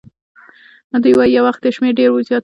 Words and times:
دوی 1.03 1.13
وایي 1.15 1.31
یو 1.35 1.43
وخت 1.47 1.61
یې 1.65 1.71
شمیر 1.75 1.93
ډېر 1.99 2.09
زیات 2.27 2.31
وو. 2.31 2.39